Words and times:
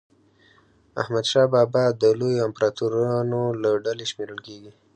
حمدشاه 1.05 1.47
بابا 1.53 1.85
د 2.01 2.03
لویو 2.19 2.45
امپراطورانو 2.47 3.41
له 3.61 3.69
ډلي 3.85 4.05
شمېرل 4.11 4.39
کېږي. 4.47 4.71